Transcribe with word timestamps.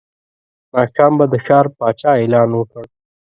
ماښام 0.73 1.11
به 1.19 1.25
د 1.33 1.35
ښار 1.45 1.65
پاچا 1.77 2.11
اعلان 2.21 2.49
وکړ. 2.55 2.83